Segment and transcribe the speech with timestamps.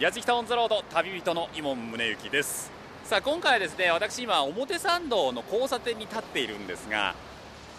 [0.00, 2.72] やじきたオンザロード旅人の伊門宗行です。
[3.04, 7.14] さあ今回はですね私今表参道の交差点に立っているんですが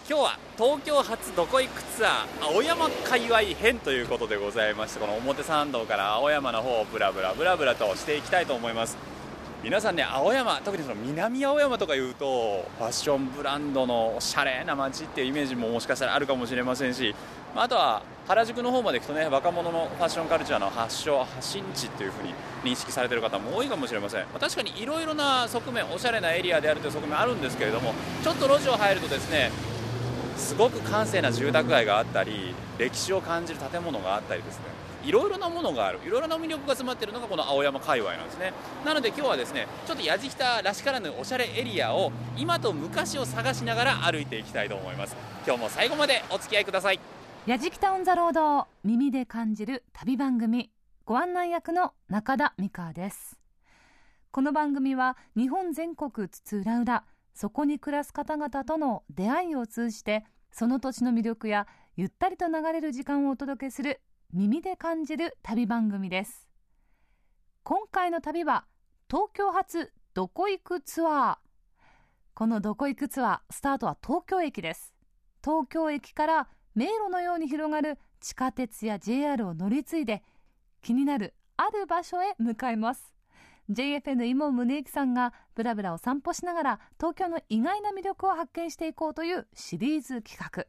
[0.08, 8.96] 今日は東京発どこ行くツアー青山界隈編ということでございましてこの表参道から青山の方をブラブラブラブラとしていきたいと思います。
[9.62, 17.14] 皆さんね青山特にその南青山とかいうとファッションブランドのおしゃれな街っていうイメージももしかしたらあるかもしれませんし
[17.54, 22.34] まああとは原宿の方まで行くとね若者のファッションカルチャーの発祥発信地っていう風に
[22.64, 29.50] 認識されている方も多いかもしれません、まあ確かにいろいろな側面おしゃれなエリアであるという側面あるんですけれどもちょっと路地を入るとですね
[30.36, 34.64] すごく閑静な住宅街があったり歴史を感じる建物があったりですね
[35.04, 36.00] いろいろなものがある。
[36.04, 38.52] いろいろな魅力が詰まっているのがこの青山界隈なんですね。
[38.84, 45.14] なので今日はですねちょっとやじきたらしからぬおしゃれエリアを今と昔を探しながら歩いていきたいと思います。
[45.46, 47.15] 今日も最後までお付き合いください。
[47.46, 50.72] やじきたオンザロード耳で感じる旅番組
[51.04, 53.38] ご案内役の中田美香です。
[54.32, 64.00] この番組は日本全国津々浦々そこに暮らす方々との出会いを通じてその土地の魅力やゆったりと流れる時間をお届けする
[64.32, 66.48] 耳で感じる旅番組です。
[67.62, 68.64] 今回の旅は
[69.08, 71.36] 東京発どこ行くツアー。
[72.34, 74.92] このどこ行くツアースタートは東京駅です。
[75.44, 80.22] 東京駅から迷路のように広がる地下鉄や JR を乗り継いで
[80.82, 83.14] 気になるある場所へ向かいます。
[83.70, 90.66] JFN 今宗行さんがブラブラを散歩しながら東京の意外な魅力を発見していこうというシリーズ企画。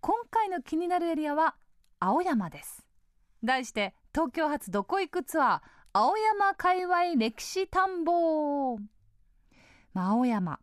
[0.00, 1.56] 今回の気になるエリアは
[2.00, 2.84] 青山です。
[3.44, 5.60] 題して東京発どこ行くツアー
[5.92, 8.78] 青山界隈歴史探訪、
[9.92, 10.58] まあ、青山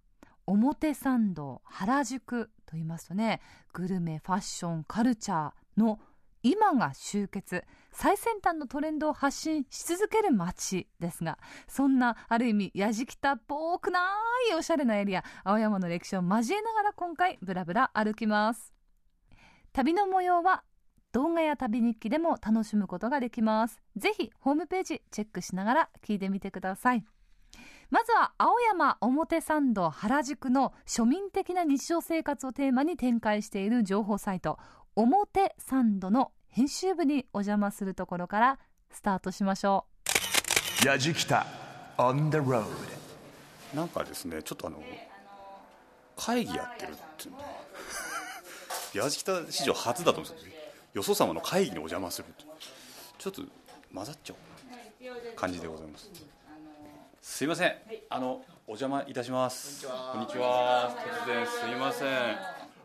[0.47, 3.41] 表参道原宿と言いますとね
[3.73, 5.99] グルメファッションカルチャーの
[6.43, 13.99] 今が集結最先端のトレンドを発信し続ける街ですがそんなある意味やじきたっぽくな
[14.51, 18.73] いおしゃれなエリア青山の歴史を交えながら今回ブラブラ歩きます。
[19.73, 20.63] 旅の模様は
[21.11, 23.81] 動画や旅日記でも楽しむことができます。
[23.97, 27.03] ぜひホームページチェックしながら聞いてみてください。
[27.89, 34.59] まずは青山表参道原宿の庶民的な日常生活をテーマに展開している情報サイト
[34.95, 38.59] 表参道の編集部にお邪魔するところから
[38.91, 39.85] スタートしましょ
[40.83, 40.87] う。
[40.87, 41.47] やじきた
[41.97, 42.63] on the road
[43.73, 44.81] なんかですねちょっとあの
[46.15, 47.37] 会議やってるっていうね
[48.93, 50.53] やじきた史上初だと思うんですよ
[50.93, 52.27] よそ様の会議にお邪魔する
[53.17, 53.41] ちょっと
[53.93, 56.09] 混ざっちゃう感じでございます
[57.21, 57.73] すいません。
[58.09, 59.85] あのお邪魔いたします。
[59.85, 60.95] こんにちは。
[61.25, 62.09] 突然すいません。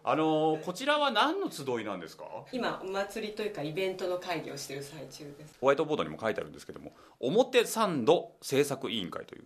[0.06, 2.24] あのこちらは何の集いなんですか？
[2.52, 5.56] 今お祭りというかイベントの会議をしている最中です。
[5.60, 9.44] ホワイトボードにも書いてあるんですけども表参道制作委員会という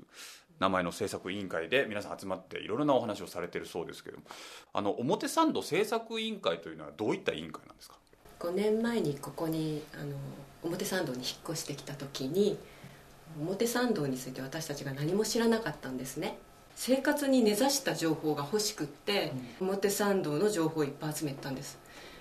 [0.58, 4.24] 名前の制作委員会で皆さん集まっていろいろなお話をされているそうですけども
[4.72, 7.96] あの表参道制作委員会というのはどういった委員会なんですか
[8.40, 10.16] ？5年前にここにあの
[10.64, 12.58] 表参道に引っ越してきた時に
[13.40, 16.38] 表参道について私たちが何も知らなかったんですね。
[16.74, 21.78] 生活に根ざした情報が欲しくって、うん、表参道の情報をいっぱい集めたんです。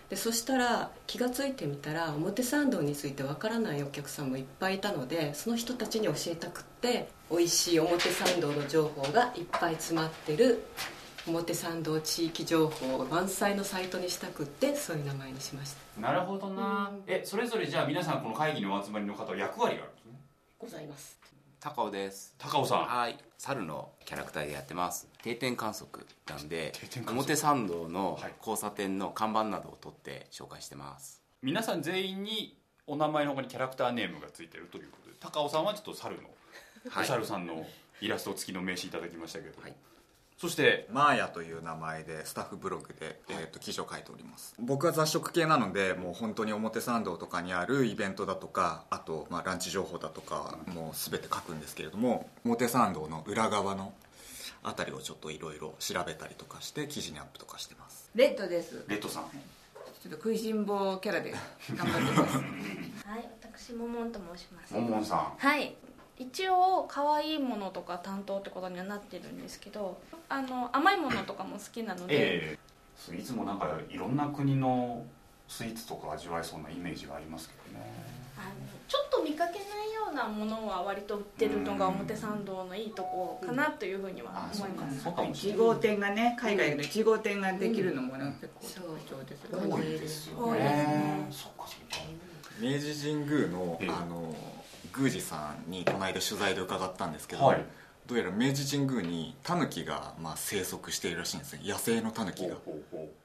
[0.09, 10.63] でそしたら気が付いてみたら表参道についてわからないお客さんもいっぱいいたのでその人たちに教えたくって美味しい表参道の情報がいっぱい詰まってる
[11.27, 16.01] 表参道地域情報満載のサイトにしたくってそういう名前にしました。
[16.01, 20.06] なるほどな、うん、えそれぞれじゃあ皆さんこの会議のお集まりの方は役割があるんですね
[20.57, 21.19] ございます。
[21.59, 22.35] 高尾です。
[22.37, 22.85] 高尾さん。
[22.85, 23.17] はい。
[23.37, 25.07] 猿のキャラクターでやってます。
[25.27, 26.71] 定点観測なんで
[27.09, 36.29] 表参道の交差点の看板などを取って紹介してます、はい、皆さん全員にお名前の他にキャラクターネームがついてるということで高尾さんはちょっと猿の、
[36.89, 37.65] はい、お猿さんの
[37.99, 39.73] イラスト付きの名刺いただきましたけど、はい、
[40.37, 44.53] そしてマーヤという名前でスタッフブログで、えーと、と記事を書いております。
[44.59, 53.93] 僕は雑食系なのでもう本当に表参道とかにあるイベントだとかあと、まあ、ランチ情報だとかもう全て書くんですけれども表参道の裏側の
[54.63, 58.09] あたりをちょっといろいろ調べたりとかして記事にアップとかしてます。
[58.13, 58.85] レッドです。
[58.87, 59.23] レッドさん。
[59.23, 61.33] ちょっと食いしん坊キャラで
[61.75, 62.37] 頑張ってます。
[63.07, 64.73] はい私ももんと申します。
[64.73, 65.33] ももんさん。
[65.37, 65.75] はい
[66.19, 69.97] 一応可愛いものとか担当ってことにはなってるんですけど
[70.29, 72.57] あの甘いものとかも好きなので、え
[73.11, 75.03] え、いつもなんかいろんな国の
[75.47, 77.85] スイーツとか味わえそうなイメージがありますけどね。
[78.37, 78.49] あの
[78.87, 90.41] ちょっと見かけないようなものは割と売ってるのが表参道のいいとこかなというふうには思います、1号店がね海外の1号店ができるのもね、結構特徴です多いですよね。
[90.41, 91.27] 多いですね。
[91.31, 92.17] そっかそっか。
[92.59, 93.89] 明治神宮の,、ええ。
[93.89, 94.33] あの
[94.97, 97.65] 宮司さんにこの間取材で伺ったんですけど、はい。
[98.07, 101.59] どうやら明治神宮にタヌキが、まあ、生息しているらしいんですよ。
[101.63, 102.55] 野生のタヌキが。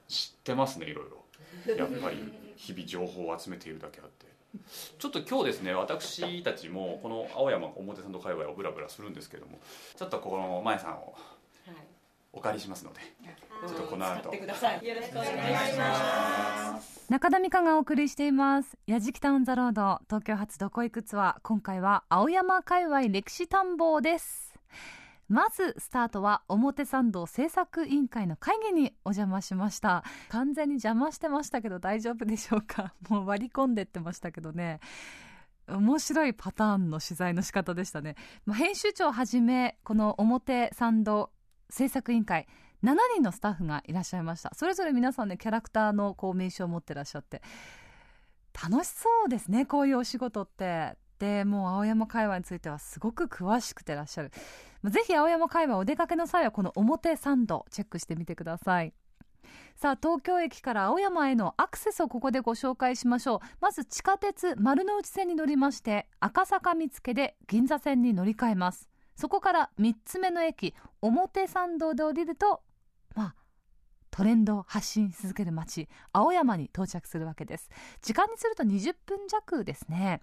[0.08, 1.75] 知ってますねいろいろ。
[1.76, 2.16] やっぱり
[2.56, 4.26] 日々情報を集めているだけあって。
[4.99, 9.58] ちょっと今日ですね私たちもこの青山表参道界隈をブラブラするんですけども
[9.96, 11.14] ちょっとこの前さんを
[12.32, 13.00] お借りしますので
[13.67, 14.31] ちょっとこの後。
[14.31, 14.84] ください。
[14.87, 17.06] よろしくお願いします。
[17.08, 20.00] 中田美香がお送りしています「やじきタウンザロード。
[20.06, 24.58] 東京発どこ行くツアー」今回は青山界隈歴史探訪です。
[25.29, 30.02] まずスタートは表参道制作委員会の会議にお邪魔しました。
[30.28, 32.94] 完全に邪魔してましたけど大丈夫でしょうか？
[33.08, 34.81] もう割り込んでってましたけどね。
[35.69, 41.31] 面白いパターンの取材の仕方でしたね、まあ、編集長をはじめこの表参道
[41.73, 42.47] 制作委員会。
[42.85, 44.53] 7人のスタッフがいらっしゃいました。
[44.55, 47.41] それぞれ皆さんねキャラクターのこう名刺を持ってらっしゃって。
[48.63, 50.97] 楽しそうですねこういうお仕事って。
[51.19, 54.33] でもう青山界隈についてはすごく詳しくてらっしゃる。
[54.83, 58.93] まあぜひ青山界隈お出かけの際はこの表参道チェックしてみてください。
[59.77, 63.39] さあ東京駅から青山へのアクセスをここでご紹介しましょう。
[63.61, 68.92] まず地下鉄丸の内線に乗りまして赤坂見附で銀座線に乗り換えます。
[69.17, 72.62] そこから3つ目の駅表参道で降りると
[73.14, 73.35] まあ
[74.11, 77.70] トレンドを発信し続ける街青山に到着するわけです。
[78.03, 80.20] 時間にすると20分弱ですね。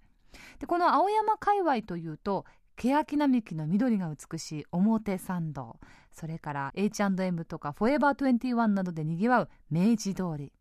[0.59, 2.45] でこの青山界隈というと
[2.75, 5.79] 欅並木の緑が美しい表参道
[6.11, 10.53] それから H&M とかフォーエバー21などでにぎわう明治通り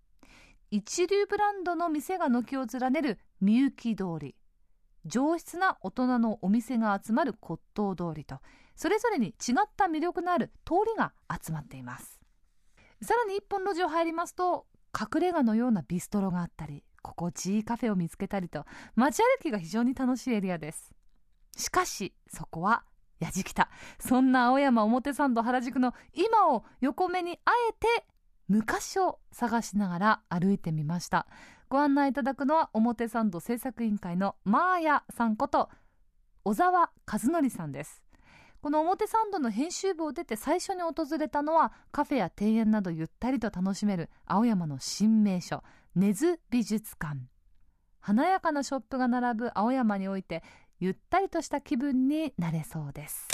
[0.70, 4.34] 一流ブランドの店が軒を連ねるみゆき通り
[5.08, 8.40] 上質な大人のお店が集まる骨董通りと
[8.76, 9.34] それぞれに違っ
[9.76, 12.20] た魅力のある通りが集まっています。
[13.02, 14.66] さらに一本路地を入りますと
[14.98, 18.64] 隠れ家のようなビストロがあったり心地いいカフェを見つけたりと
[18.96, 20.92] 街歩きが非常に楽しいエリアです。
[21.56, 22.84] しかしそこは
[23.18, 23.68] やじきた。
[23.98, 28.06] そんな青山表参道原宿の今を横目にあえて
[28.48, 31.26] 昔を探しながら歩いてみました。
[31.68, 35.68] ご案内いただくのは表参道制作委員会のマーヤさんこと
[36.44, 38.02] 小沢和則さんです。
[38.60, 45.62] この表参道の編集部を出て最初に訪れたのはカフェや庭園などゆったりと楽しめる青山の新名所
[45.94, 47.20] 根津美術館。
[48.00, 50.42] 華やかなショップが並ぶ青山において
[50.80, 53.28] ゆったりとした気分になれそうです。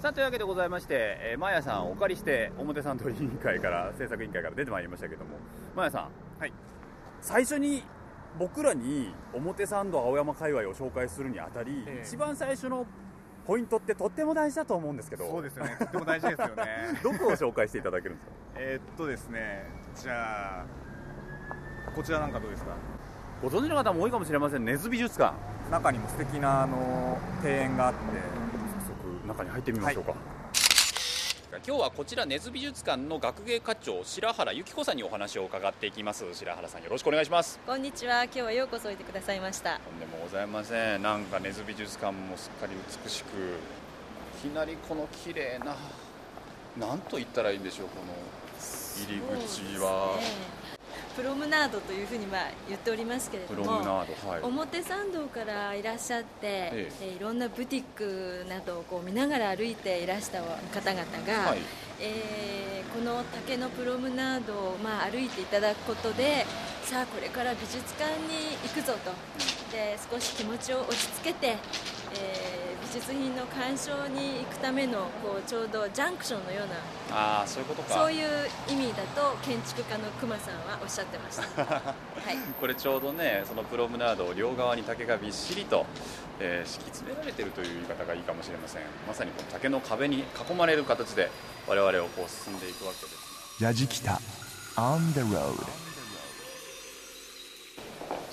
[0.00, 5.30] さあというわけでございまして、えー、マヤさんをお借りして表参道委員会から制作委員会から出てまいりましたけども
[5.74, 6.08] マヤさん
[6.40, 6.52] はい。
[7.20, 7.82] 最初に
[8.38, 12.06] 僕らに表参道青山界隈を紹介するにあたり、ええ。
[12.06, 12.86] 一番最初の
[13.44, 15.74] ポイントってとっても大事だと思うんですけどそうですよね。
[15.80, 16.54] とっても大事ですよね。
[17.02, 18.32] どこを紹介していただけるんですか？
[18.56, 19.64] えーっとですね
[19.96, 20.64] じゃあ
[21.96, 22.70] こちらなんかどうですか？
[23.42, 24.64] ご存知の方も多いかもしれません。
[24.64, 25.34] 根津美術館。
[25.72, 27.98] 中にも素敵なあの庭園があって
[29.38, 30.14] 中に入ってみましょうか、
[31.64, 36.24] 今日はこちら根津美術館の学芸課長白原由紀子さんにお話を伺っていきます。
[36.34, 37.60] 白原さんよろしくお願いします。
[37.64, 38.24] こんにちは。
[38.24, 39.78] 今日はようこそおいてくださいました。
[39.78, 41.02] とんでもございません。
[41.02, 42.72] なんか根津美術館もすっかり
[43.04, 43.26] 美しく
[44.46, 45.76] いきなりこの綺麗な
[46.76, 48.12] なんと言ったらいいんでしょうこの
[49.06, 50.18] 入り口は、
[51.18, 54.40] プロムナードというふうにまあ言っておりますけれどプもはい。
[54.40, 57.04] 表参道からいらっしゃって、ええ。
[57.14, 61.58] ーいろんなブティックなどをこう見ながら歩いていらした方々が、はい。
[62.00, 66.46] えーこの竹のプロムナードをまあ歩いていただくことで
[66.82, 69.12] さあこれから美術館に行くぞと。
[69.70, 72.57] で少し気持ちを落ち着けて、えー美
[72.92, 76.74] 術品の鑑賞に行くためのこうちょうどジャンクションのような
[77.16, 77.94] ああそういうことか。
[77.94, 78.28] そういう
[78.68, 81.64] 意味だと建築家の熊さんはおっしゃってました。
[81.64, 81.94] は
[82.32, 82.36] い。
[82.60, 85.86] これちょうどねそのプロムナードを両側に竹がびっしりと、
[86.40, 88.82] えー敷き詰められているという言い方がいいかもしれません。
[89.06, 91.30] まさにこの竹の壁に囲まれる形で
[91.66, 94.20] 我々をこう進んでいくわけですやじきた。
[94.76, 95.87] On the road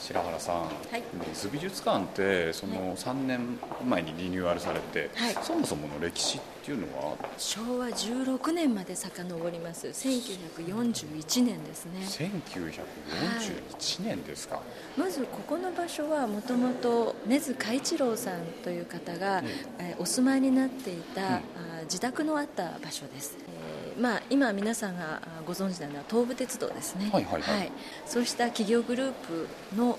[0.05, 1.03] 白原さん、はい。
[1.13, 3.57] 根津美術館ってその3年
[3.87, 5.35] 前にリニューアルされて、はい。
[5.41, 7.15] そもそもの歴史っていうのは？
[7.37, 9.87] 昭和16年まで遡ります。
[9.87, 12.01] 1941年ですね。
[12.07, 14.61] 1941年ですか、
[14.97, 19.43] まずここの場所はもともと根津海一郎さんという方が、
[19.79, 27.09] えーお住まいになっていた、あー自宅のあった場所です、えーまあ、今皆さんがご存知なのは東武鉄道ですね。
[27.13, 27.71] はいはいはい。
[28.05, 29.97] そうした企業グループのお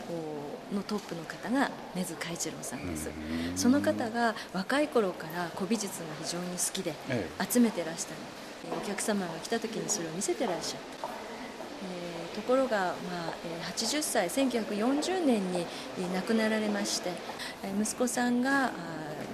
[0.75, 3.11] のトップの方が根津海一郎さんです。
[3.55, 8.79] その方が若い頃から古美術が非常に好きでえ集めてらしたの。
[8.79, 15.67] でお客様が来た時にそれを見せてらっしゃったえーところが、まあえー80歳1940年に
[15.99, 17.11] えー亡くなられまして
[17.63, 18.73] えー息子さんが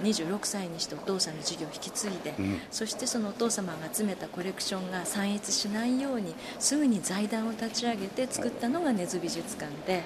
[0.03, 2.61] 26歳にしてお父さんの事業を引き継いで、うん。
[2.71, 10.03] そしてそのお父様が集めたコレクションが散逸しないようにすぐに財団を立ち上げて作ったのが根津美術館で、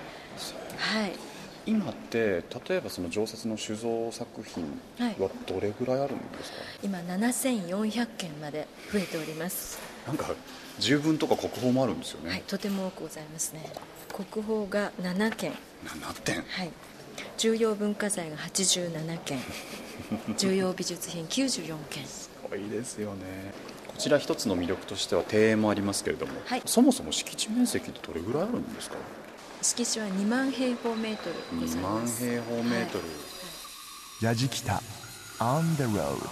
[0.77, 1.12] はい、
[1.66, 9.80] 今って例えばその常設の酒造作品はどれぐらいあるんですか、今7400件まで増えております。
[10.06, 10.34] なんか
[10.80, 13.70] 十分とか国宝もあるんですよね、はい、とても多くございますね。
[14.13, 15.51] 国宝が7件。
[15.86, 16.36] 7点。
[16.44, 16.72] はい
[17.38, 19.40] 重要文化財が87件
[20.38, 22.06] 重要美術品94件。
[22.06, 23.54] すごいですよね。
[23.88, 26.62] こちら一つの魅力としては庭園もありますけれども、はい。
[26.66, 28.96] そもそも敷地面積ってどれぐらいあるんですか？
[29.62, 33.04] 敷地は2万平方メートルござ2万平方メートル、
[34.22, 34.84] やじきた
[35.40, 36.30] On the road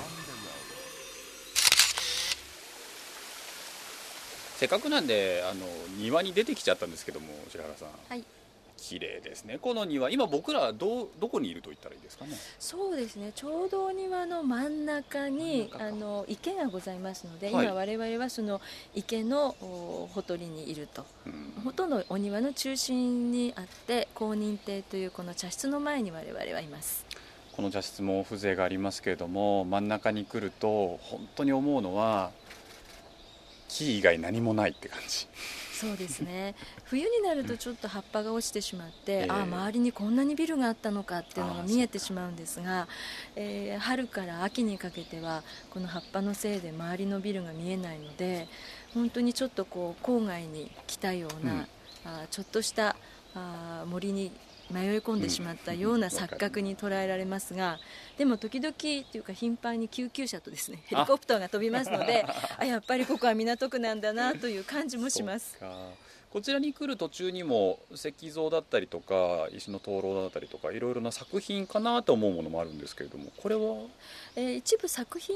[4.57, 5.65] せっかくなんであの
[5.97, 7.87] 庭に出てきちゃったんですけども白原さん。
[8.09, 8.23] はい
[8.77, 9.57] 綺麗ですね。
[9.59, 12.31] この庭今僕らどうどこにいると言ったらいいですかね？
[12.59, 13.31] そうですね。
[13.33, 17.65] ちょうどお庭の真ん中にあの池がございますので、はい。
[17.65, 18.61] 今我々はその
[18.93, 21.61] 池のおほとりにいると、うん。
[21.63, 27.05] ほとんどお庭の中心にあって公認亭というこの茶室の前に我々はいます。
[27.53, 32.31] この茶室も風情がありますけれども真ん中に来ると本当に思うのは
[33.69, 35.27] 木以外何もないって感じ
[35.75, 36.55] そうですね。
[36.85, 39.27] 冬になるとちょっと葉っぱが落ちてしまって、ええ。
[39.29, 42.87] ああ周りにこんなにビルがあったのかっていうのが見えてしまうんですが、
[43.35, 48.47] えー春から秋にかけてはこの葉っぱのせいで周りのビルが見えないので
[48.93, 51.59] 本当にちょっとこう郊外に来たような、うん。
[52.05, 52.95] あーちょっとした
[53.35, 54.31] あー森に
[54.71, 57.79] 迷い込んでしまったような錯覚に捉えられますが、
[58.17, 62.25] でも時々っていうか頻繁に救急車とですねヘリコプターが飛びますので
[62.57, 65.57] あやっぱりここは港区なんだなという感じもします。
[66.35, 73.77] こちらに来る途中にも石像だったりとか石の灯籠だったりとかいろいろな作品かなと思うものもあるんですけれどもこれは？
[74.35, 75.33] えー一部作品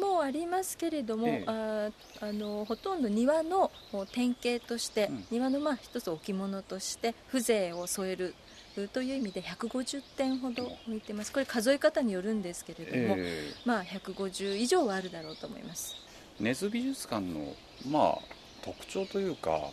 [0.00, 1.44] もありますけれども、ええ。
[1.46, 1.92] あー
[2.30, 5.24] あのほとんど庭のお典型として、うん。
[5.30, 8.34] 庭のまあ一つ置物として風情を添える
[8.76, 11.30] うという意味で150点ほど置いてます。
[11.32, 15.94] これ数え方によるんですけれども、えまあ150以上はあるだろうと思います。
[16.40, 17.54] ー根津美術館の
[17.88, 18.18] まあ
[18.64, 19.70] 特徴というか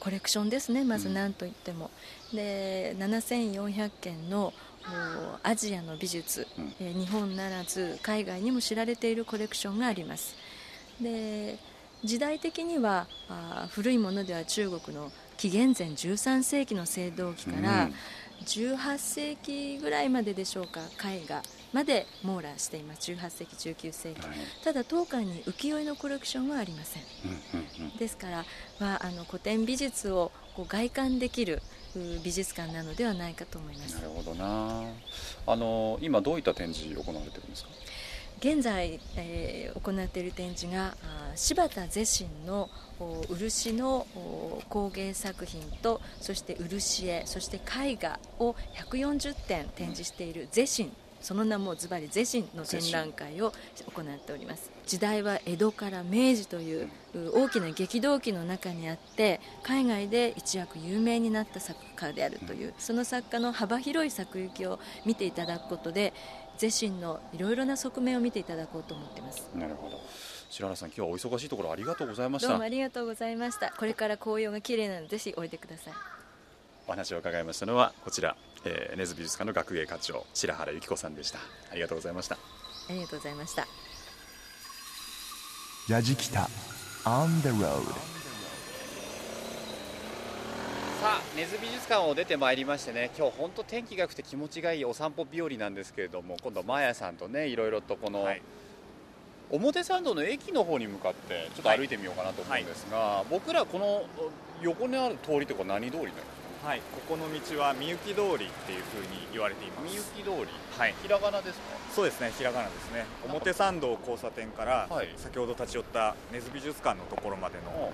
[0.00, 1.14] コレクションですねまずうん。
[1.14, 1.90] 何といっても、
[2.32, 4.52] で7400件の
[5.44, 6.74] おアジアの美術、うん。
[6.80, 10.34] えー日本ならず海外にも知られているコレクションがあります。
[11.00, 11.58] で
[12.02, 17.94] 時代的にはあー古いものでは中国の紀元前13世紀の青銅器から、うん。
[18.44, 21.42] 18世紀ぐらいまででしょうか絵画
[21.72, 23.10] まで網羅しています。
[23.12, 24.20] 18世紀19世紀。
[24.26, 24.38] はい。
[24.64, 27.02] ただ当館に浮世絵のコレクションはありません。
[27.24, 27.96] うんうんうん。
[27.96, 28.44] ですから、
[28.78, 31.62] まあ、あの古典美術をこう外観できる
[31.96, 33.94] う美術館なのではないかと思います。
[33.96, 34.84] なるほどな。
[35.46, 37.70] あの今どういった展示行われてるんですか？
[38.40, 40.94] 現在、えー行っている展示が
[41.36, 48.54] 柴田是真のお漆のお工芸作品とそして漆絵そして絵画を
[48.88, 53.52] 140点展示している是真その名もズバリ是真の展覧会を
[53.94, 54.70] 行っております。
[54.86, 66.12] 時代は江戸から明治というう大きな激動期の中にあって海外で一躍有名になった作家であるというその作家の幅広い作行きを見ていただくことで
[66.58, 69.48] 是真のいろいろな側面を見ていただこうと思っています。
[69.54, 70.00] なるほど。
[70.50, 72.48] 白原さん今日はお忙しいところありがとうございました。
[72.48, 73.72] どうもありがとうございました。
[73.78, 75.92] これから紅葉が綺麗なのでぜひおいでください。
[76.88, 81.38] お話を伺いましたのはこちら、えー、根津美術館の学芸課長白原由紀子さんでした。
[81.70, 82.36] ありがとうございました。
[82.36, 83.66] ありがとうございました。
[85.88, 86.48] やじきた
[87.04, 87.82] On the road
[91.00, 98.28] さあ根津美術館を出てまいりましてね今日本当天気が良くて気持ちがいいお散歩日和なんですけれども今度はマーヤさんとねいろいろとこの、
[99.50, 104.04] 表参道の駅の方に向かってちょっと歩いてみようかなと思うんですが、僕らこの
[104.62, 109.84] 横にある通りとか何通りなんですかはい、ここの道はみゆき通りっていうふうに言われています。
[109.88, 110.46] みゆき通り？
[110.76, 110.94] はい。
[111.02, 111.64] ひらがなですか？
[111.90, 113.06] そうですねひらがなですね。
[113.24, 115.08] 表参道交差点からはい。
[115.16, 117.90] 先ほど立ち寄った根津美術館のところまでの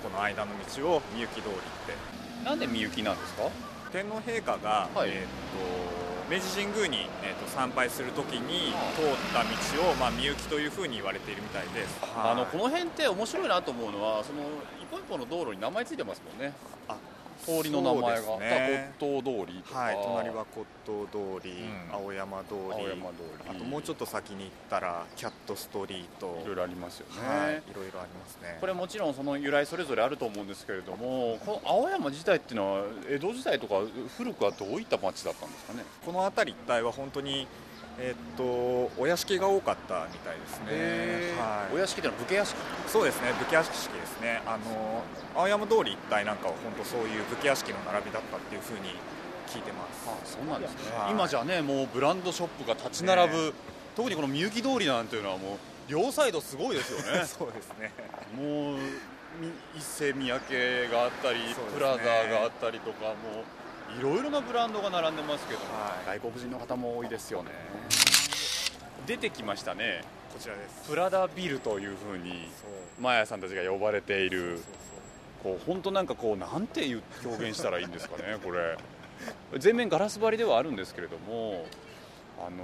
[0.00, 1.58] この間の道をみゆき通りっ
[1.90, 2.44] て。
[2.44, 3.50] なんでみゆきなんですか？
[3.90, 5.10] 天皇陛下が、はい。
[5.10, 11.98] えー、と明治神宮に、えー、と参拝するときに通った道を、まあ、みゆきというふうに言われているみたいです。
[12.16, 14.42] あのこの辺って面白いなと思うのはその
[14.80, 16.54] 一本一本の道路に名前ついてますもんね。
[16.86, 16.94] あ
[17.44, 18.92] 通りの名前が、ね。
[18.98, 21.94] 骨董通りとか、はい隣は骨董通り、うん。
[21.94, 22.58] 青山通り。
[22.58, 23.14] 青山通
[23.44, 23.50] り。
[23.50, 26.40] あともうちょっと先に行ったらキャットストリート。
[26.44, 28.58] いろいろありますよね、はいいろいろありますね。
[28.60, 33.76] これもちろんその由来それぞれあると思うんですけれどもこの青山自体っていうのは江戸時代とか
[34.16, 35.84] 古くはどういった町だったんですかね？
[36.04, 37.46] この辺り一帯は本当に
[37.98, 42.56] えっとお屋敷が多かったみたいですね、はい、お屋敷ってのは武家屋敷？
[42.88, 44.42] そうですね武家屋敷ですね。
[44.46, 45.02] あの
[45.34, 48.90] 青山通り一帯なんかは本当そういう武家屋敷の並びだったっていうふうに
[49.48, 50.08] 聞いてます。
[50.08, 51.12] あそうなんですね、はい。
[51.12, 53.52] 今じゃねもうブランドショップが立ち並ぶ、ね
[53.94, 55.58] 特にこのみゆき通りなんていうのはもう
[55.88, 57.24] 両サイドすごいですよね。
[57.30, 57.92] そうですね。
[58.36, 58.78] もう
[59.40, 61.54] み一世三宅があったり、ね。
[61.72, 63.44] プラザがあったりとかもう
[63.98, 66.18] いろいろなブランドが並んでますけど、はい。
[66.20, 67.50] 外国人の方も多いですよね。
[69.06, 70.02] 出てきましたね。
[70.32, 70.88] こちらです。
[70.88, 72.48] プラダビルというふうに
[73.00, 74.60] マーヤさんたちが呼ばれている。
[75.42, 78.76] こう本当なんかこうなんていう表現したらいいんですかね これ。
[79.58, 81.66] 全面ガラス張りではあるんですけれども
[82.38, 82.62] あのー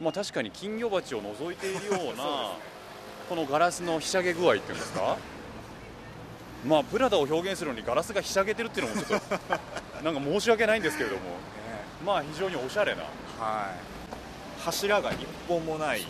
[0.00, 2.52] まあ確かに金魚鉢を覗いているような
[3.28, 5.16] このガラスのひしゃげ具合っていうんですか？
[6.66, 9.38] まあプラダを表現するのにガラスがひしゃげてるっていうのもちょっと
[10.04, 11.22] なんか申し訳ないんですけれども。
[11.22, 11.36] ね
[12.04, 13.02] まあ非常におしゃれな。
[13.02, 13.72] は
[14.60, 14.62] い。
[14.64, 16.06] 柱が一本もない。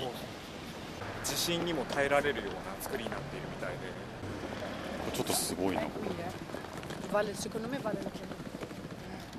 [1.24, 5.16] 地震にも耐えられるような作りになっているみたいで。
[5.16, 5.82] ちょっとすごいな。
[5.82, 6.14] こ.れ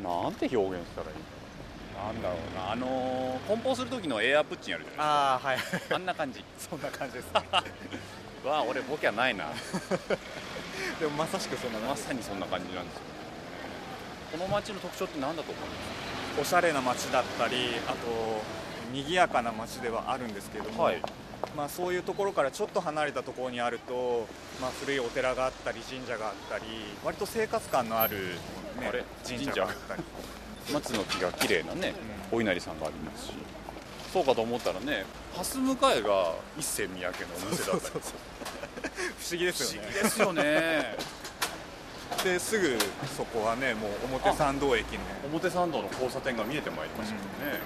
[0.03, 1.15] なんて表現したらいい？
[2.05, 2.71] なんだろうな。
[2.71, 5.57] あのー梱包する時のエアプッチンあるじゃないああはい。
[5.57, 6.43] ですかあんな感じ。
[6.57, 7.41] そんな感じですね。
[8.45, 9.45] わあ俺ボケはないな
[10.99, 13.01] でもまさしくそんなまさにそんな感じなんですよ。
[14.31, 15.67] この街の特徴って何だと思いま
[16.35, 16.41] す？
[16.41, 17.55] おしゃれな街だったり
[17.87, 17.97] あと
[18.93, 21.01] 賑やかな街ではあるんですけども、はい。
[21.55, 24.27] まあ、そういうところからちょっと離れたところにあると、
[24.61, 26.63] まあ、古いお寺があったり神社があったり
[27.03, 28.35] 割と生活感のある、
[28.79, 30.03] ねあれ、神社があったり。
[30.73, 31.93] 松の木が綺麗なね、
[32.31, 33.33] お稲荷さんがありますし。
[34.11, 38.03] そうかと思ったらね蓮向かいが一世三宅のお店だったり
[39.17, 39.87] 不思議ですよね。
[39.87, 41.17] 不思議ですよね。
[42.23, 42.77] ですぐ
[43.15, 44.99] そこはねもう表参道駅の。
[45.31, 47.59] 表参道の交差点が見えてまいりましたけどね、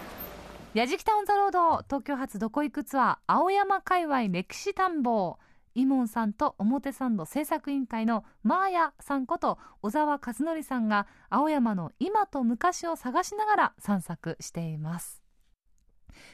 [0.73, 5.38] やじきたオンザロード東京発どこ行くツアー青山界隈歴史探訪
[5.75, 15.21] イモンさんと表参道制作委員会のマーヤさんこと小沢和則さんが青山の今と昔を探しながら散策しています。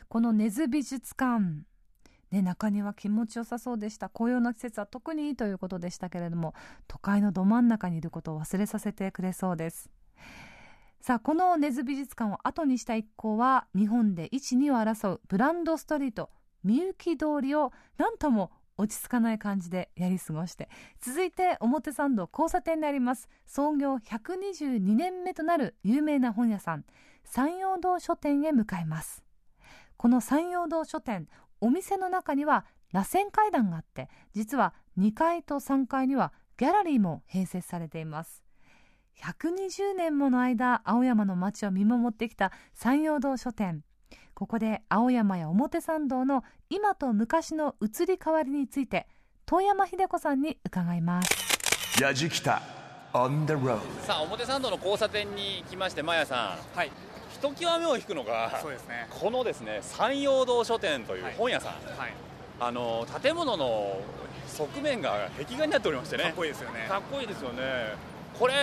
[0.07, 1.63] この根津美術館
[2.31, 4.09] ね、中庭気持ちよさそうでした。
[4.09, 6.53] 紅葉の季節は特にいいということでしたけれども
[6.87, 9.89] 都会のど真ん中にいることを忘れさせてくれそうです。
[10.99, 16.29] さあこの根津美術館を後にした一行は日本で12を争うブランドストリート
[16.63, 23.29] みゆき通りをなんとも落ち着かない感じでやり過ごして続いて表参道交差点であります。
[23.45, 26.83] 創業122年目となる有名な本屋さん
[27.23, 29.23] 山陽堂書店へ向かいます。
[29.97, 31.27] この山陽堂書店
[31.61, 38.43] お店の中には螺旋階段があって実は2階と3階にはギャラリーも併設されています。
[39.23, 43.83] 120年もの間青山の街を見守ってきた山陽堂書店。
[44.33, 49.07] ここで青山や表参道の今と昔の移り変わりについて
[49.47, 52.01] 遠山秀子さんに伺います。
[52.01, 52.61] やじきた
[53.13, 56.77] on the road さあ表参道の交差点に来ましてマヤさん。
[56.77, 56.91] はい
[57.37, 59.07] ひときわ目を引くのがそうですね。
[59.11, 61.35] このですね山陽堂書店というはい。
[61.37, 62.13] 本屋さん、はい。
[62.59, 64.01] あの建物の
[64.47, 66.23] 側面が壁画になっておりましてね。
[66.23, 66.85] かっこいいですよね。
[66.89, 67.93] かっこいいですよね。
[68.39, 68.53] これ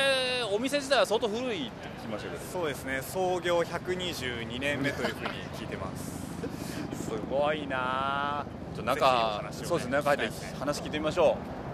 [0.53, 2.43] お店自体は相当古いって聞きましたけど。
[2.53, 3.01] そうですね。
[3.03, 6.25] 創業122年目というふうに聞いてます。
[7.05, 8.41] すごいな。
[8.41, 9.49] あちょ中、ね。
[9.53, 9.93] そうですね。
[9.93, 11.65] 中入って話聞いてみましょう。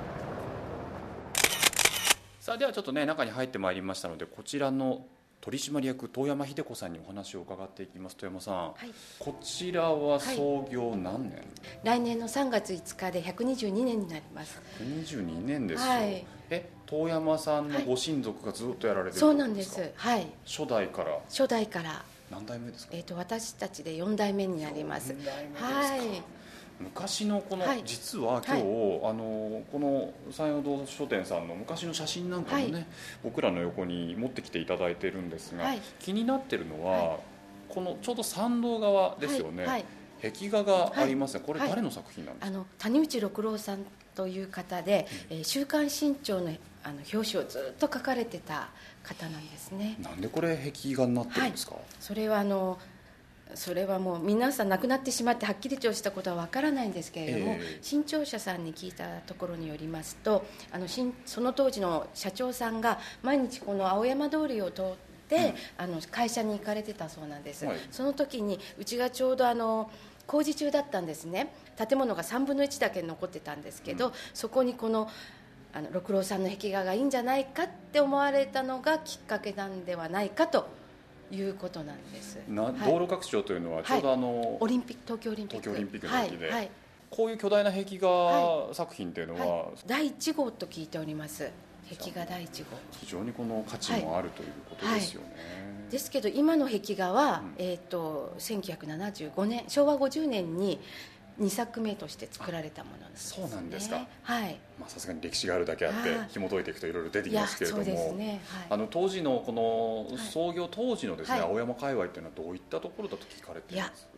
[2.45, 5.07] さあではちょっとね中に入ってまいりましたのでこちらの
[5.41, 8.17] 取締役遠山秀子さんにお話を伺っていきます。
[8.17, 8.93] 遠山さん、はい。
[9.19, 11.43] こちらは創業何年、
[11.83, 14.61] 来年の3月5日で122年になります。
[14.83, 16.27] 22年ですよ、はい。
[16.51, 19.93] え遠山さんのご親族がずっとやられてるそうなんです。
[19.97, 20.27] はい。
[20.45, 21.19] 初代から。
[21.29, 22.93] 初代から、何代目ですか？
[22.95, 25.15] えー、と私たちで4代目になります。
[25.55, 26.23] はい
[26.81, 27.83] 昔のこの、はい。
[27.85, 32.87] 実は今日、あのこの山陽堂書店さんの昔の写真なんかもね、はい。
[33.23, 35.81] 僕らの横に持ってきていただいてるんですが、はい。
[35.99, 37.19] 気になってるのは、
[37.69, 39.71] このちょうど参道側ですよね、はい。
[39.73, 39.85] はい。
[40.33, 41.69] 壁画がありますね、これはい。
[41.69, 48.71] 誰の作品なんですか、あの谷口六郎さんという方で「えー週刊新潮の」あの表紙をずっと書かれてた
[49.03, 49.97] 方なんですね。
[50.01, 52.79] なんでこれ壁画になってるんですか、それはあの
[53.55, 57.79] それはもう皆さん亡くなってしまってはっきりとしたことはわからないんですけれども、ええ。
[57.83, 64.85] 新潮社さんに聞いたところによりますとあの新その当時の社長さんが毎日この青山通りを通っ
[65.29, 67.77] て、あの会社に行かれてたそうなんです、はい。
[67.91, 69.91] その時にうちがちょうどあの
[70.27, 71.53] 工事中だったんですね。
[71.77, 75.09] 建物が3分の1だけ残ってたんですけど、そこにこの
[75.73, 80.69] あの六郎さんの壁画がいいんじゃないかって思われたのがきっかけなんではないかと
[81.31, 82.39] いうことなんです。
[82.49, 82.75] なはい。
[82.75, 85.63] 道路拡張というのはちょうどあの、オリンピック東京オリンピック。
[85.63, 86.71] 東京オリンピックの時で、はいはい。
[87.11, 91.51] こういう巨大な壁画作品っていうのは、第1号と聞いております。
[91.99, 92.77] 壁画第1号。
[93.01, 95.29] 非常にこの価値もあるということですよね、
[95.91, 100.79] ですけど今の壁画は、えー、と1975年昭和50年に
[101.41, 104.07] 2作目として作られたものなんです、ね、そうなんですか。
[104.23, 104.59] はい。
[104.79, 106.29] まあさすがに歴史があるだけあってはい。
[106.29, 107.83] 紐解いていくといろいろ出てきますけれども。
[107.83, 108.41] いやそうですね。
[108.47, 108.67] はい。
[108.71, 109.53] あの当時のこ
[110.13, 111.49] の創業当時のですね、はい。
[111.49, 114.09] 青山界隈っていうのはどういったところだと聞かれています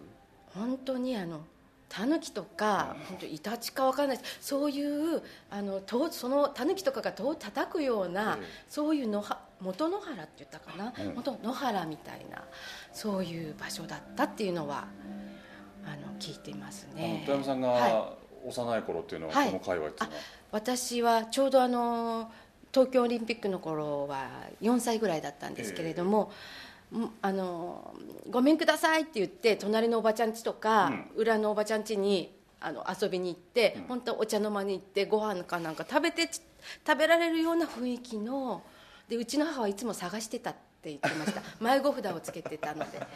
[0.55, 1.41] 本当にあの
[1.89, 4.19] タヌキとか本当イタチかわからない。
[4.19, 12.43] ですそういうあの戸そのタヌキとかが戸を叩くような、そういうのは元野原って言ったかな、うん元野原みたいな
[12.95, 14.87] そういう場所だったっていうのは
[15.85, 17.23] あの聞いていますね。
[17.27, 17.91] 富山さんはい。
[17.93, 18.13] が
[18.45, 19.47] 幼い頃っていうのは、はい。
[19.47, 22.31] この界隈っていうのは、私はちょうどあの
[22.73, 24.29] 東京オリンピックの頃は
[24.61, 26.31] 4歳ぐらいだったんですけれども、
[26.95, 27.95] んあの
[28.31, 36.41] ごめんくださいって言って隣のおばちゃん家とか、裏のおばちゃん家にあの遊びに行って、本当お茶の間に行ってご飯かなんか食べてち
[36.87, 38.63] 食べられるような雰囲気の
[39.09, 41.43] でうちの母はいつも探してたって言ってました。
[41.61, 42.99] 迷子札をつけてたので。
[42.99, 43.09] はい。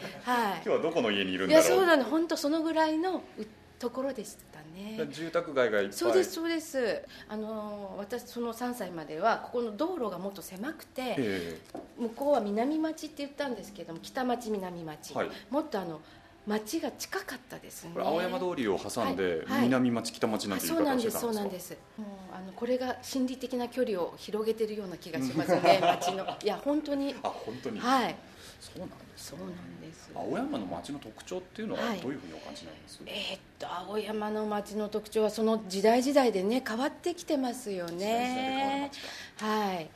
[0.55, 1.69] 今日はどこの家にいるんいだろう？
[1.69, 3.45] やそうなの本当そのぐらいのう
[3.79, 5.07] ところでしたね。
[5.11, 5.93] 住宅街がいっぱい。
[5.93, 7.03] そうですそうです。
[7.27, 11.59] あの私その3歳まではここの道路がもっと狭くて、え。
[11.97, 15.29] 向こうは南町って言ったんですけども北町南町、はい。
[15.49, 16.01] もっとあの
[16.47, 17.91] 町が近かったですね。
[17.97, 19.61] 青山通りを挟んで、はいはい。
[19.63, 21.77] 南町北町なんてそうなんですそうなんです。
[21.97, 26.25] もうあのこれが心理的な距離を広げてるような気がしますね町の。
[26.41, 27.13] いや本当に。
[27.21, 27.79] あ本当に？
[27.79, 28.15] はい。
[28.61, 30.09] そうなんですそうなんです。
[30.15, 38.89] 青山の町の特徴っていうのははいどういうふうにお感じなんです、えーっと青山の町の特徴はその時代時代でね変わってきてますよね。
[39.37, 39.89] はい。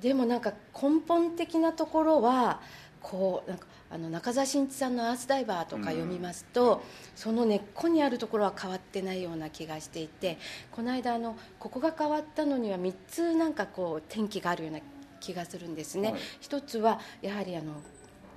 [0.00, 2.60] でもなんか根本的なところは
[3.00, 6.82] こうなんかあの中澤慎一さんの「アースダイバー」とか読みますと、
[7.14, 10.38] その根っこにあるところは変わってないような気がしていて
[10.72, 14.80] この間あのここが変わったのには3つなんかこう転機があるような
[15.20, 16.20] 気がするんですね、はい。
[16.40, 17.74] 一つはやはりあの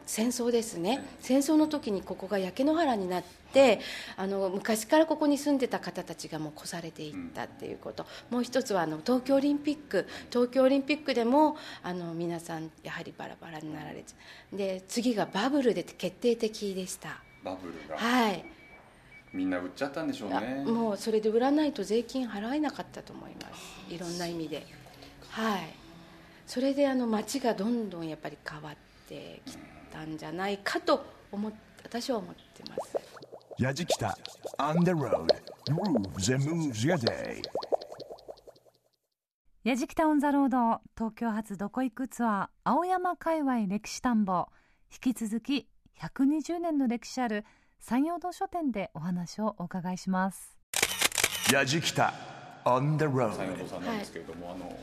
[0.10, 3.80] 戦争ですね、戦争の時にここが焼け野原になって
[4.18, 10.08] あの昔からここに住んでた方たちがもう越されていったっていうこと、もう一つはあの東京オリンピック。
[10.32, 14.06] 東京オリンピックでもあの皆さんやはりバラバラになられて
[14.52, 17.20] で次がバブルで決定的でした。
[17.44, 18.44] バブルが、はい。
[19.32, 23.94] みんな売っちゃったんでしょうあねもうそれで売らないと税金払えなかったと思います。
[23.94, 24.66] いろんな意味で。
[25.30, 25.62] はい。
[26.48, 28.76] それであの街がどんどんやっぱり変わっ
[29.08, 29.56] てき
[29.92, 31.52] たんじゃないかと思っ
[31.84, 32.98] 私は思ってます。
[33.58, 34.18] やじきた。
[34.58, 35.28] On the road.
[35.68, 37.42] Grooves and moves your day.
[39.64, 44.48] やじきたオンザロード東京発どこ行くツアー青山界隈歴史探訪。
[44.92, 45.68] 引き続き
[46.00, 47.46] 120年の歴史ある
[47.80, 50.58] 山陽堂書店でお話をお伺いします。
[51.52, 52.14] やじきた。
[52.66, 54.78] On the 山陽 road 堂さんなんですけれども、あの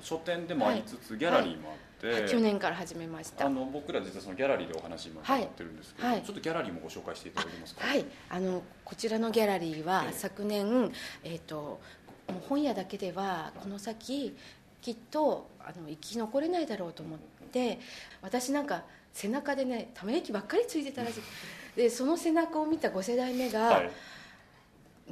[0.00, 3.46] 書店でもありつつ、ギャラリーもあって、去年から始めました。
[3.46, 6.16] あの僕ら実はそのギャラリーでお話今伺ってるんですけど、はい。
[6.18, 7.86] はいちょっとギャラリーもご紹介していただけますか？
[7.86, 8.04] はい。
[8.30, 10.92] あのこちらのギャラリーは昨年、
[11.24, 11.80] えー、と
[12.28, 14.36] もう本屋だけではこの先
[14.80, 17.18] きっとあの生き残れないだろうと思っ
[17.52, 17.78] て
[18.22, 18.82] 私なんか
[19.12, 21.20] 背中でねため息ばっかりついてたらしい。
[21.76, 23.90] でその背中を見た5世代目が、はい。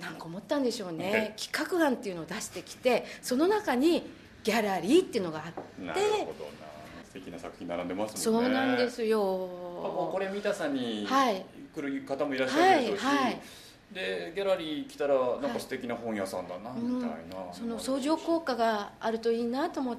[0.00, 4.08] なんか思ったんでしょうね、はい企画案っていうのを出してきてその中に
[4.44, 6.67] ギャラリーっていうのがあってなるほどな素
[7.20, 8.48] 敵な作品並んでますもんね。
[8.48, 9.20] そうなんですよ。
[9.20, 11.44] もうこれ見たさにはい。
[11.74, 13.40] 来る方もいらっしゃるでしょうし、はいはい。
[13.92, 19.96] でギャラリー来たらなんか素敵な本屋さんだなみたいな、その相乗効果があるといいなと思っ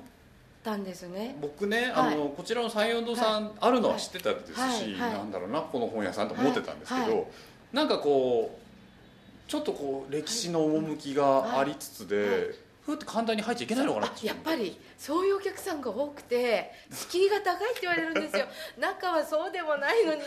[0.63, 1.37] たんですね。
[1.41, 2.13] 僕ね、はい。
[2.13, 5.13] あのこちらの三陽堂さん、あるのは知ってたですし、はいはい。
[5.13, 7.25] なんだろうなこの本屋さんと思ってたんですけど、はいはい。
[7.73, 12.55] なんかこうちょっとこう歴史の趣がありつつで、
[12.89, 14.11] ふーって簡単に入っちゃいけないのかな？
[14.23, 18.47] やっぱりそういうお客さんが多くて敷居が高いって言われるんですよ。
[18.79, 20.25] 中はそうでもないのにね。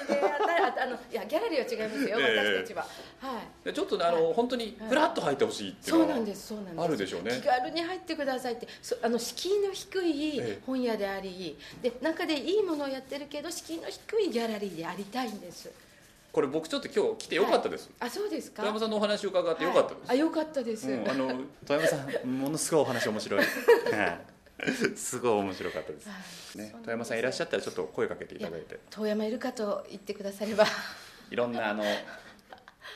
[0.81, 2.37] あのいやギャラリーは違いますよ、ええ。
[2.39, 2.83] 私たちは。
[3.21, 3.65] はい。
[3.65, 6.85] でちょっとねあの、本当にフラッと入ってほしいっていうのはそうなんですそうなんです。
[6.85, 7.41] あるでしょうね。
[7.43, 8.69] 気軽に入ってくださいって。
[8.81, 10.59] そあの敷居の低いええ。
[10.65, 15.71] 本屋であり、で中でいいものをやってるけど敷居の低いギャラリーでありたいんです
[16.33, 18.63] これ僕ちょっと今日来てよかったです、あそうですか？
[18.63, 21.29] 富山さんのお話を伺ってよかったです、あよかったです、うんあの
[21.67, 23.41] 富山さんものすごいお話面白い。
[23.41, 24.97] はい。
[24.97, 28.79] すごい面白かったです、ね、富山さんいらっしゃったらちょっと声かけていただいて。
[28.91, 30.65] 遠山いるかと言ってくだされば。
[31.31, 31.83] いろんなあの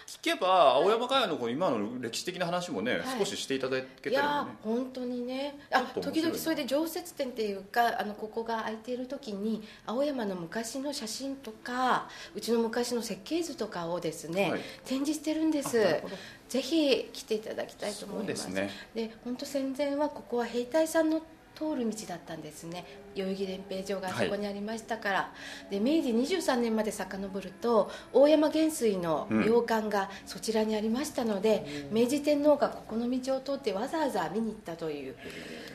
[0.07, 3.19] 聞けば青山会の今の歴史的な話もね、はい。
[3.19, 4.51] 少ししていただけいたらね。
[4.51, 5.59] や本当にね。
[5.73, 14.61] あ時々それで常設展っていうかあのここが空いている時に青山の昔の写真とかうちの昔の設計図とかをですね、はい。
[14.85, 15.77] 展示してるんです。
[16.49, 18.45] ぜひ来ていただきたいと思います。
[18.45, 18.71] そうですね。
[18.95, 21.21] で本当戦前はここは兵隊さんの
[21.57, 22.85] 通る道だったんですね。
[23.14, 25.33] 代々木練兵場があそこにありましたから、
[25.71, 35.16] で明治23年まで遡ると大山元帥の洋館がそちらにありましたので、明治天皇がここの道を通ってわざわざ見に行ったという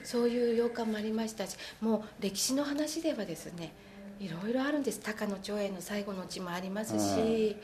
[0.04, 3.74] そういう洋館もありましたしもう歴史の話ではですね
[4.20, 5.00] いろいろあるんです。
[5.00, 7.58] 高野長英の最後の地もありますし、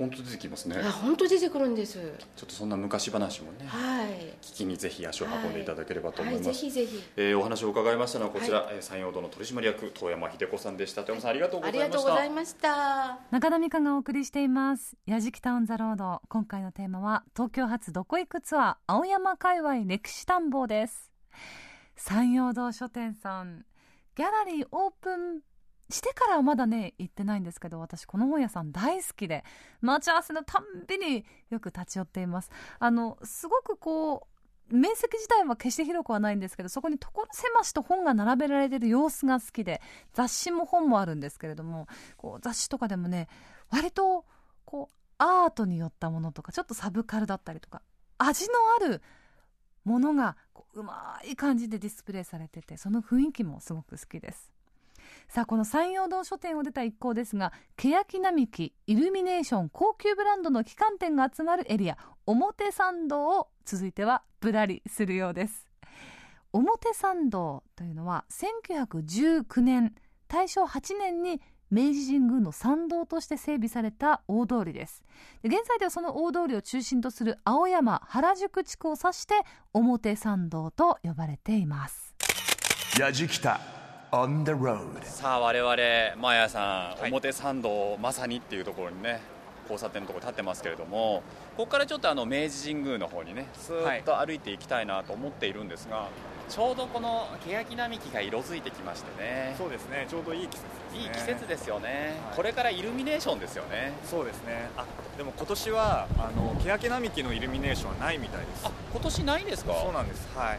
[0.00, 0.76] 本当出てきますね。
[0.82, 1.98] あ本当出てくるんです。
[2.34, 4.08] ちょっとそんな昔話もねはい。
[4.40, 7.02] 聞きにぜひ足を運んでいただければと思います、はい、ぜひぜひ。
[7.18, 11.02] えーお話を伺いましたのはこちら、えー山陽堂の取締役遠山秀子さんでした。
[11.02, 11.84] 遠山さんありがとうございました。
[11.84, 13.18] ありがとうございました。
[13.30, 21.10] 中田美香がお送りしています「やじきタウン・ザ・ロード」今回のテーマは東京発どこ行くツアー青山界隈歴史探訪です。
[21.96, 23.66] 山陽堂書店さん。
[24.16, 25.40] ギャラリーオープン
[25.90, 29.44] してからはまだね行ってないんですけど私この本屋さん大好きで
[29.80, 32.50] 待ち合わせのたんびによく立ち寄っています。
[32.78, 34.26] あのすごくこ
[34.70, 39.80] う面積自体は決して広くはないんですけどそこに所狭しと本が並べられてる様子が好きで
[40.12, 43.28] 雑誌も本もあるんですけれどもこう雑誌とかでもね
[43.70, 44.24] 割と
[44.64, 47.82] こうアートによったものとかちょっとサブカルだったりとか
[48.18, 49.02] 味のある
[49.84, 54.52] ものがこううまい感じでディスプレイされててその雰囲気もすごく好きです。
[55.30, 65.68] さあこの山陽堂書店を出た一行ですが欅並木イルミネーション高級ブランドの旗艦店が集まるエリア表参道を続いてはぶらりするようです。
[66.52, 69.94] 表参道というのは1919年
[70.26, 71.40] 大正8年に
[71.70, 75.04] 明治神宮の参道として整備された大通りです。
[75.44, 79.34] 現在ではその大通りを中心とする青山原宿地区を指して
[79.72, 82.16] 表参道と呼ばれています。
[82.98, 83.79] やじきた。
[84.12, 85.02] On the road.
[85.04, 85.76] さあ我々
[86.20, 89.20] マヤさん、表参道まさにっていうところにね
[89.62, 91.22] 交差点のところ立ってますけれども
[91.56, 96.08] ここからちょっとあの明治神宮の方にねスーッと歩いていきたいなと思っているんですが、
[96.48, 99.54] ちょうどこの欅並木が色づいてきましてね。
[99.56, 101.00] そうですねちょうどいい季節ですね。
[101.02, 102.36] いい季節ですよね、はい。
[102.36, 103.92] これからイルミネーションですよね。
[104.04, 104.68] そうですね。
[104.76, 104.84] あ
[105.16, 108.66] でも今年はあの欅並木のイルミネーションはないみたいです。
[108.66, 109.74] あ今年ないんですか？
[109.74, 110.28] そうなんです。
[110.36, 110.58] はい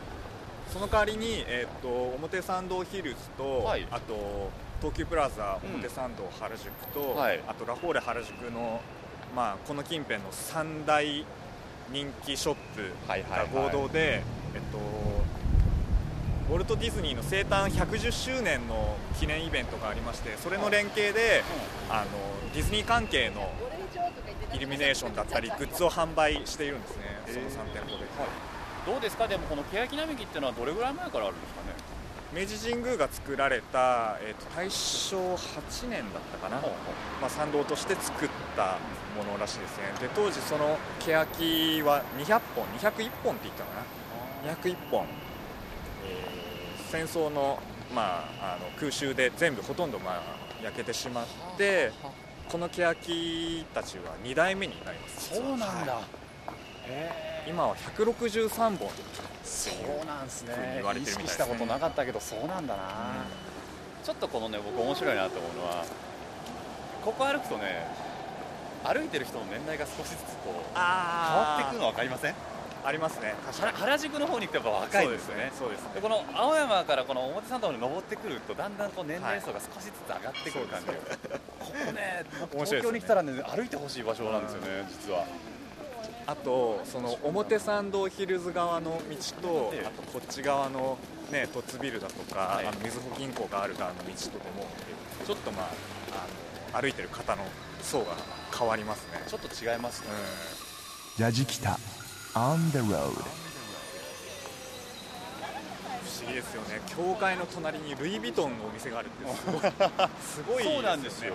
[0.72, 3.86] その代わりに、えー、と表参道ヒルズと、はい。
[3.92, 7.40] あと東急プラザうん表参道原宿と、はい。
[7.48, 8.82] あとラフォーレ原宿の、
[9.36, 11.26] まあ、この近辺の三大
[11.92, 13.70] 人気ショップはいはいがはい。
[13.70, 14.24] 合同で、
[14.56, 14.80] えっと
[16.50, 21.44] ウォルト・ディズニーの生誕110周年の記念イベントがありましてそれの連携で、
[21.90, 23.50] あのディズニー関係の
[24.54, 28.04] イルミネーションだったりグッズを販売しているんですね、その3店舗で、
[28.86, 29.28] どうですか？
[29.28, 31.74] でもこの欅並木っていうのはどれぐらい前からあるんですかね？
[32.34, 36.62] 明治神宮が作られた、えー、と大正8年だったかな、
[37.20, 38.78] まあ、参道として作った
[39.18, 39.84] ものらしいですね。
[40.00, 43.84] で当時その欅は200本201本って言ったか
[44.48, 45.06] な？201本、
[46.08, 46.42] えー
[46.92, 47.58] 戦争の,、
[47.96, 51.26] まあ、あの空襲で全部ほとんど、まあ、焼けてしまっ
[51.58, 51.94] て
[52.50, 58.90] この欅たちは2代目になりますそうなんだ、はい今は163本。
[59.44, 60.54] そうなんですね。
[60.54, 61.28] ふうに言われ意てるみたいですね。
[61.28, 62.84] 識したことなかったけどそうなんだな、
[64.04, 65.86] ちょっとこのね僕面白いなと思うのは
[67.04, 67.88] ここ歩くとね
[68.84, 72.36] 歩いてる人の年代が少しずつこう変わっていくの分かりません？
[72.84, 73.36] ありますね。
[73.60, 75.52] 原原宿の方に行くとやっぱ若いんですよね。
[75.58, 75.90] そうですね。
[75.96, 81.00] でこの青山からこの表参道に登ってくるとだんだんこう年齢層が少しずつ上がってくる感じが、こ
[81.60, 82.78] こね面白いですね。
[82.78, 85.26] 東京に来たらね歩いてほしい場所なんですよね、実は
[86.28, 89.88] あとその表参道ヒルズ側の道とええ。
[89.88, 90.98] あとこっち側の
[91.32, 92.66] ねトッツビルだとか、はい。
[92.68, 94.16] あのみずほ銀行がある側の道とで
[94.56, 94.68] も
[95.26, 95.70] ちょっとまあ
[96.74, 97.44] あの歩いてる方の
[97.82, 98.16] 層が
[98.58, 99.24] 変わりますね。
[99.28, 100.08] ちょっと違いますね、
[101.18, 101.78] やじきた
[102.34, 103.12] on the road
[106.04, 106.82] 不思議ですよね。
[106.88, 109.62] 教会の隣にルイ・ヴィトンのお店があるってすごい。
[110.22, 111.34] すごいそうなんですよ。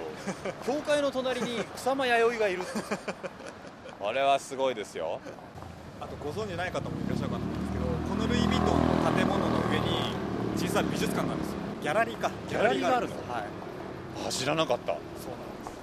[0.65, 2.63] 教会の隣に草間彌生がいる
[4.07, 5.19] あれはすごいですよ。
[6.01, 10.15] あとご存知ない方もいらっしゃるかと思うんですけどこのルイ・ヴィトンの建物の上に
[10.57, 11.59] 小さな美術館があるんですよ。
[11.83, 12.31] ギャラリーか。
[12.49, 13.17] ギャラリーがあるの？
[13.17, 13.45] はい。
[14.29, 14.93] あ知らなかった。
[14.95, 15.75] そうなんです。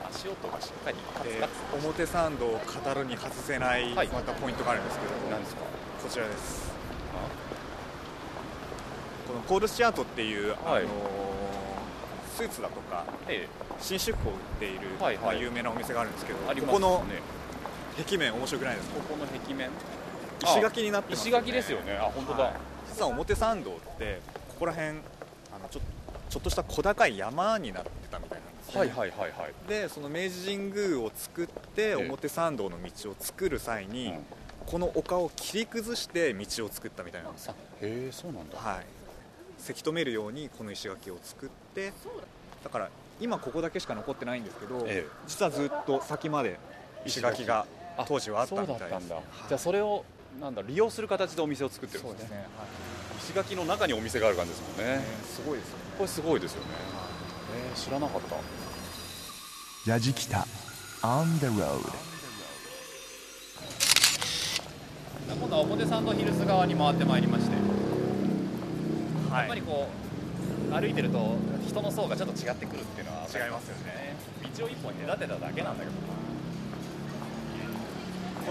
[0.00, 1.52] あ足音がしっかりカツでカツ
[1.84, 4.08] 表参道を語るに外せないはい。
[4.08, 5.60] またポイントがあるんですけど、何ですか？
[6.02, 6.72] こちらです。
[9.28, 10.86] このコールスチャートっていう、あのー
[12.32, 13.46] スーツだとかえ
[13.78, 15.24] 紳士服を売っている、はいはい。
[15.24, 16.80] まあ、有名なお店があるんですけどありますね。
[16.80, 17.04] ここの
[17.96, 19.00] 壁面面白くないですか？
[19.00, 19.70] ここの壁面。
[20.44, 21.96] 石垣になってます石垣ですよね。
[21.96, 22.52] あ本当だ、はい。
[22.88, 24.92] 実は表参道ってここら辺あ
[25.62, 25.80] のちょ
[26.28, 29.68] ちょっとした小高い山になってたみたいなんですね、はいはいはいはい。
[29.68, 34.14] でその明治神宮を作って表参道の道を作る際に、
[34.66, 37.54] この丘を切り崩して道を作ったみたいなんですよ。
[37.82, 38.58] へえそうなんだ。
[38.58, 38.86] はい。
[39.58, 41.92] せき止めるようにこの石垣を作って
[42.64, 42.88] だから
[43.20, 45.10] 今ここだけしか残ってないんですけど、ええ。
[45.28, 46.58] 実はずっと先まで
[47.04, 47.66] 石垣が
[48.06, 49.16] 当時はあったみたいですそうだったんだ、
[49.48, 50.04] じゃあそれを
[50.40, 52.36] なんだ利用する形でお店を作ってるんですね。
[52.36, 52.46] ね、
[53.22, 55.84] 石垣の中にお店がある感じですもんね、すごいですよね。
[55.98, 56.68] これすごいですよね、
[57.54, 58.36] えー知らなかった。
[59.90, 60.46] ラジキタ
[61.02, 61.80] On the road
[65.34, 67.56] 今度は表参道ヒルズ側に回ってまいりまして、
[69.30, 69.40] はい。
[69.40, 69.88] やっぱりこ
[70.70, 74.14] う歩いてると人の層がちょっと違ってくるっていうのは違いますよね。
[74.56, 75.96] 道を一本隔てただけなんだけど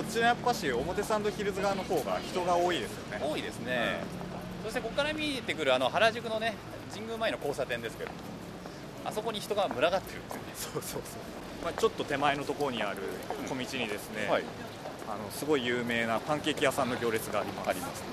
[0.01, 3.23] こっちのやっぱし表参道ヒルズ側の方が人が多いですよね。
[3.23, 4.01] 多いですね、
[4.63, 6.55] そしてここから見えてくるあの原宿のね
[6.91, 8.09] 神宮前の交差点ですけど
[9.05, 10.53] あそこに人が群がってるっていうね。
[10.55, 11.01] そうそうそう、
[11.63, 12.97] まあ、ちょっと手前のところにある
[13.47, 14.43] 小道にですね、はい。
[15.07, 17.69] あのすごい有名なパンケーキ屋さんの行列があります。
[17.69, 18.03] あります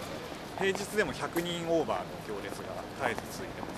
[0.59, 2.66] 平日でも100人オーバーの行列が
[3.01, 3.68] 絶えず続いてま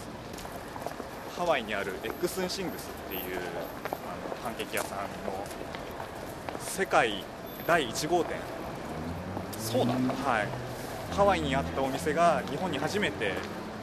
[1.31, 1.39] す。
[1.39, 5.07] ハワイにある Eggs 'n Things っていうあのパンケーキ屋さんの
[6.59, 7.25] 世界
[7.71, 8.37] 第1号店。
[9.57, 9.93] そうだ。
[9.93, 10.49] はい。
[11.15, 13.33] ハワイにあったお店が日本に初めて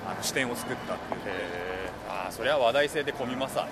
[0.06, 1.22] あの支店を作ったっていう。
[1.26, 3.66] へああそれは話題性で混みますわ。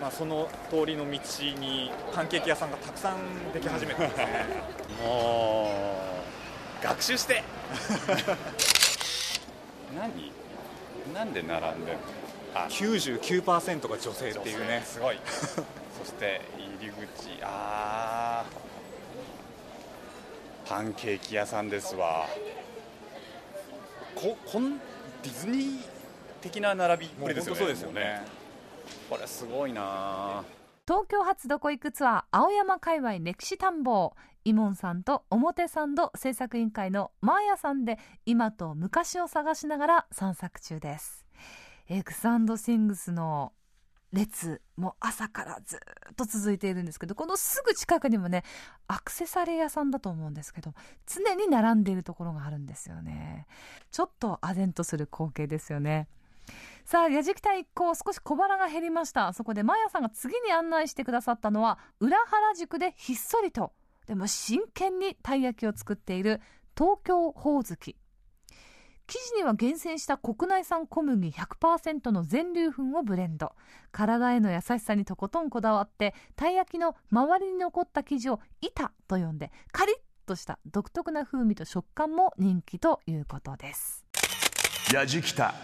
[0.00, 1.18] まあ、その通りの道
[1.58, 4.46] にパンケーキ屋さんがたくさんでき始めてですね。
[5.02, 5.72] も
[6.80, 7.42] う学習して。
[9.98, 10.32] 何？
[11.12, 12.00] なんで並んでんの？
[12.54, 14.80] あ99%が女性っていうね。
[14.86, 15.18] すごい。
[15.26, 17.36] そして入り口。
[17.42, 18.77] あー
[20.68, 22.26] パンケーキ屋さんですわ。
[24.14, 25.78] ここんディズニー
[26.42, 27.58] 的な並びっぷりですよね。
[27.60, 28.20] そうですよね。
[29.08, 30.44] これすごいな。
[30.86, 34.14] 東京発どこ行くツアー青山界隈歴史探訪。
[34.44, 41.26] イモンさんと表参道制作委員会のマーヤさんで今と昔を探しながら散策中です。
[41.88, 42.20] エクス
[42.58, 43.52] シングスの
[44.12, 48.42] 列も朝からずっと続いているんですけどこのすぐ近くにもね
[48.86, 50.72] アクセサリー屋さんだと思うんですけど
[51.06, 53.46] 常に並んでいるところがあるんですよね
[53.90, 56.08] ちょっと唖然とする光景ですよね
[56.84, 59.34] さあ、矢敷隊一行、少し小腹が減りました。
[59.34, 63.72] そこで、マヤさんが次に案内してくださったのは、裏原宿でひっそりと、
[64.06, 66.40] でも真剣にたい焼きを作っている
[66.74, 67.94] 東京ほおずき。
[69.08, 73.52] 生地には厳選した国内産小麦100%の全粒粉をブレンド。
[73.90, 84.04] 体への優しさにとことんこだわって、たい焼きの周りに残った生地を板と呼んで、カリッとした独特な風味と食感も人気ということです。
[84.92, 85.54] ラジキタ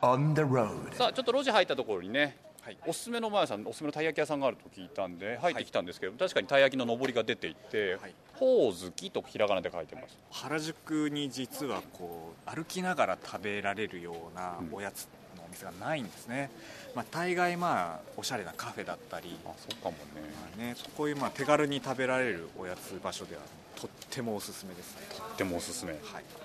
[0.00, 2.38] On the road さあちょっと路地入ったところにね、
[2.86, 7.98] おすすめのマヤさんおすすめのたい焼き屋さんがあると聞いたんで入ってきたんですけど、確かにたい焼きの上りが出ていて
[8.34, 10.18] 「ほおずき」とひらがなで書いてます。
[10.30, 16.50] 原宿に実はこう歩きながら食べられるようなおやつのお店がないんですね、
[16.94, 19.38] まあ、大概まあおしゃれなカフェだったり。
[19.44, 19.96] あそうかも
[20.56, 23.42] ね,、ねこういうまあ手軽に食べられるおやつ場所では
[23.76, 25.06] とってもおすすめですね。
[25.16, 26.00] とってもおすすめ、はい。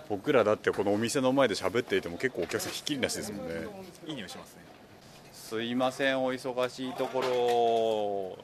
[0.10, 3.68] 僕らだってこのお店の前で喋っていても結構お客さんひっきりなしですもんね。
[4.08, 4.69] いい匂いしますね
[5.50, 8.38] すいませんお忙しいところお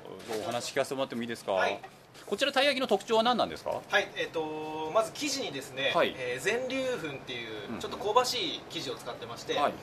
[0.47, 1.79] 話聞かせてもらってもいいですか、はい。
[2.25, 3.79] こちらたい焼きの特徴は何なんですか？
[3.87, 6.15] はい、えっ、とまず生地にですね、はい。
[6.17, 7.79] えー全粒粉っていううん。
[7.79, 9.73] ちょっと香ばしい生地を使ってまして、はい。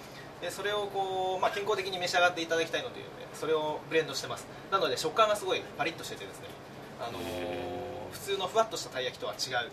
[0.40, 2.96] でそれをこう、まあ、健康的に召し上がっていただきたいので
[3.34, 4.44] それをブレンドしてます。
[4.72, 6.48] なので食感がすごいパリッとしててですね、
[7.00, 7.22] あのー
[8.10, 9.70] 普通のふわっとしたたい焼きとは違う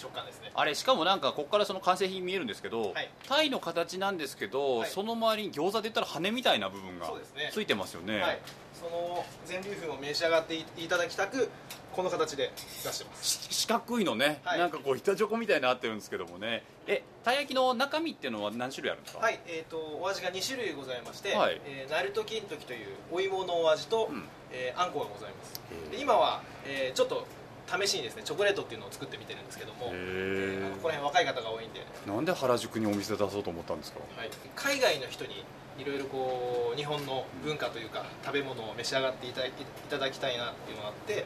[0.00, 0.50] 食感ですね。
[0.54, 3.10] あれしかもなんかここからその完成品見えるんですけど、はい。
[3.28, 4.90] タイの形なんですけど、はい。
[4.90, 7.12] その周りに餃子で言ったら羽みたいな部分が
[7.52, 8.20] ついてますよね。
[8.20, 8.38] はい、
[8.74, 11.50] その全粒粉を召し上がっていいただきたく
[11.92, 12.52] この形で
[12.84, 13.48] 出してます。
[13.50, 14.58] 四角いのね、はい。
[14.58, 16.62] なんかこう板チョコみたいになってるんですけどもね。
[16.86, 21.60] えたい焼きの中身っていうのは何種類あるんですか、はい、えー、とお味が2種類ございまして、はい。
[21.66, 24.24] えー、ナルト金時というお芋のお味と、うん。
[24.52, 25.60] えーあんこがございます。
[25.90, 27.26] で今は、えーちょっと
[27.70, 34.00] 試しにですねチョコレートっていうのを作ってみてるんですけども、えーあのこの辺若い方が多いんで、なんで原宿にお店出そうと思ったんですか？
[34.16, 35.44] はい、海外の人に
[35.78, 41.24] いろいろこう日本の文化というか食べ物を召し上がっていただきいただきたいなっていうのがあって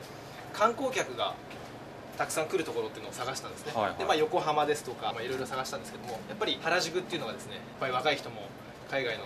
[0.52, 1.34] 観光客が
[2.16, 3.98] たくさん来るところっていうのを探したんですね、はいはい。
[3.98, 8.42] でまあ、横浜ですとかまあいろいろ探したんですけどもやっぱり原宿っていうのがですねやっぱり若い人も
[8.90, 9.24] 海外の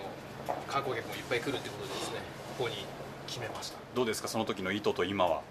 [0.68, 2.16] 観光客もいっぱい来るっていうことでですね
[2.56, 2.76] ここに
[3.26, 3.78] 決めました。
[3.94, 4.28] どうですか？
[4.28, 5.42] その時の意図と今は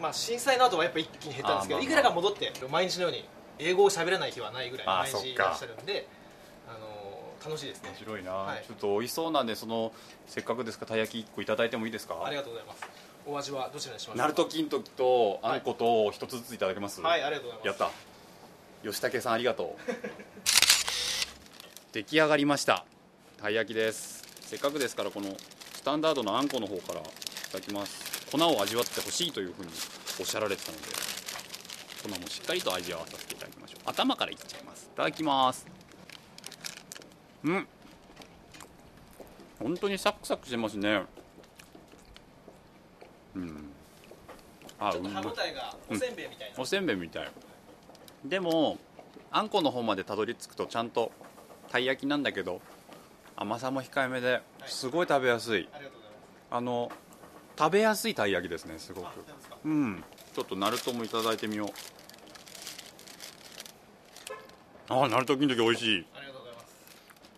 [0.00, 3.24] まあ震災の後はやっぱ一気に減ったんですけど、まあまあいくらか戻って毎日のように
[3.58, 6.06] 英語を喋らない日はないぐらい毎日いらっしゃるんで
[6.68, 6.80] あのー
[7.44, 7.90] 楽しいですね。
[7.90, 8.64] 面白いな、はい。
[8.66, 9.92] ちょっと美味しそうなんでその
[10.26, 12.16] せっかくですからたい焼き1個いただいてもいいですか？
[12.24, 12.82] ありがとうございます。
[13.26, 17.00] お味はどちらにしましょうナルト金時とあんこと一つずついただけます？
[17.00, 17.66] はいありがとうございます。
[17.80, 17.92] やっ
[18.82, 18.88] た。
[18.88, 19.82] 吉武さんありがとう。
[21.92, 22.84] 出来上がりました。
[23.40, 24.24] たい焼きです。
[24.40, 25.28] せっかくですからこの
[25.74, 27.02] スタンダードのあんこの方からい
[27.52, 28.05] ただきます
[28.36, 29.70] 粉を味わってほしいというふうに
[30.20, 30.84] おっしゃられてたので
[32.02, 33.80] 粉もしっかりと味わわさせていただきましょう。
[33.90, 34.90] 頭からいっちゃいます。
[34.92, 35.66] いただきます。
[37.44, 37.66] うん。
[39.58, 41.02] 本当にサクサクしてますね。
[43.34, 43.70] うん。
[44.78, 47.30] あちょっと歯うまい応えがおせんべいみたいな、おせんべいみたい。
[48.24, 48.78] でも
[49.32, 51.10] あんこの方までたどり着くとちゃんと
[51.70, 52.60] たい焼きなんだけど
[53.34, 55.68] 甘さも控えめですごい食べやすい。
[55.72, 56.18] ありがとうございます。
[56.50, 56.92] あの
[57.58, 59.06] 食べやすいたい焼きですねすごく。
[59.64, 60.04] うん。
[60.34, 61.68] ちょっとナルトもいただいてみよう。
[64.88, 66.06] あナルト金時美味しい。
[66.14, 66.66] ありがとうございます。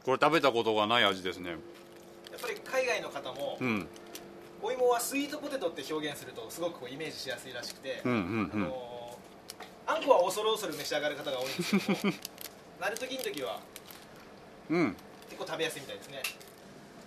[0.05, 1.51] これ食べたことがない味ですね。
[1.51, 1.59] やっ
[2.41, 3.87] ぱり海外の方も、うん。
[4.61, 8.51] お芋はスイートポテトって表現するとすごくこうイメージしやすいらしくて、うんうんうん。
[8.53, 8.99] あのー
[9.91, 12.15] あんこは恐る恐る召し上がる方が多いんですけども
[12.79, 13.61] ナルト金時は
[14.69, 14.97] うん。
[15.31, 16.23] 結構食べやすいみたいですね。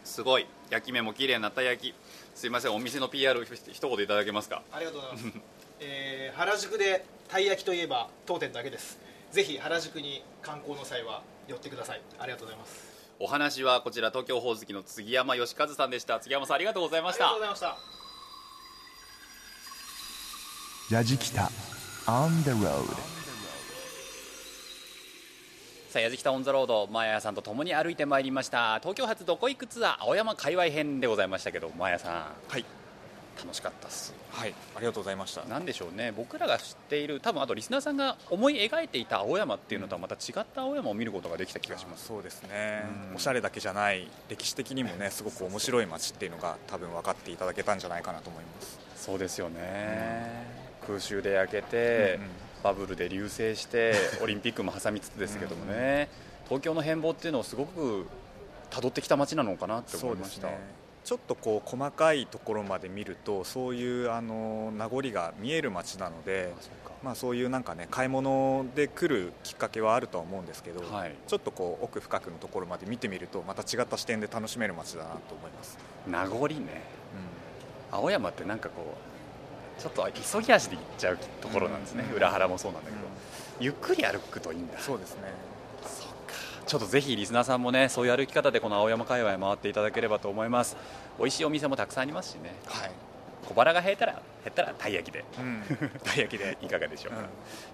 [0.03, 0.47] すごい。
[0.72, 1.95] 焼き目も綺麗なたい焼き
[2.36, 4.63] すいませんお店の PR ひ一言いただけますか？
[4.71, 5.25] ありがとうございます、
[5.79, 8.97] えー原宿でたい焼きといえば当店だけです。
[9.32, 12.01] ぜひ原宿に観光の際は寄ってください。
[12.19, 12.91] ありがとうございます。
[13.19, 16.21] お話はこちら東京ほおずきの杉山義和さんでした。
[16.21, 17.29] 杉山さんありがとうございました。
[17.29, 17.79] ありがとうございまし
[20.89, 20.95] た。
[20.95, 21.49] ラジキタ
[22.07, 23.20] On the road
[25.91, 28.79] さあ矢敷タオンザロードマーヤさんと共に歩いてまいりました。
[28.79, 32.13] 東京発どこ行くツアー青山界隈編でございましたけどマーヤさん。
[32.47, 32.63] はい。
[33.37, 34.13] 楽しかったっす。
[34.31, 34.53] はい。
[34.77, 35.43] ありがとうございました。
[35.43, 36.13] なんでしょうね。
[36.15, 42.05] 僕らが知っている多分あとリスナーさんが思い描いていた青山っていうのとはまた違った青山を見ることができた気がします。
[42.05, 43.15] そうですね、うん。
[43.17, 48.79] おしゃれだけじゃない歴史的にもねすごく面白い街っていうのが多分分かっていただけたんじゃないかなと思います。
[48.95, 50.45] そうですよね、
[50.87, 52.29] 空襲で焼けて、うんうん
[52.64, 56.09] バブルで流星して オリンピックも挟みつつですけどもね。
[56.45, 58.07] 東京の変貌っていうのをすごく
[58.70, 60.49] 辿ってきた街なのかなって思いました、
[61.05, 66.53] ちょっとこう細かいところまで見るとそういうあの名残が見える街なので
[67.03, 71.16] まあ、そういうなんかね買い物で来るきっかけはあるとは思うんですけど、はい。
[71.28, 76.84] ちょっとこう奥深くのところまで見てみるとまた違った視点で楽しめる街だなと思います、名残ね、
[77.91, 79.11] 青山ってなんかこう
[79.82, 83.01] ちょっと急ぎ足で行っちゃうところなんですね、裏原もそうなんだけど、
[83.59, 84.77] ゆっくり歩くといいんだ。
[84.79, 85.51] そうですね。
[86.67, 90.77] ちょっとぜひリスナーさんもねそういう歩き方でこの青山界隈回っていただければと思います。
[91.17, 92.91] 美味しいお店もたくさんありますしね、はい、
[93.45, 95.63] 小腹が減ったら減ったらたい焼きで、うん、
[96.03, 97.25] たい焼きでいかがでしょうか、うん。